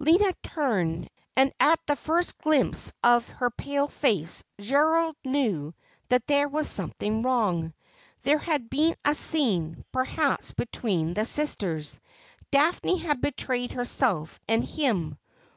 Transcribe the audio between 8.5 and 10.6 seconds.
been a scene, perhaps,